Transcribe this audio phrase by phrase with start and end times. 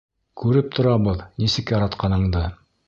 [0.43, 2.45] Күреп торабыҙ нисек яратҡаныңды.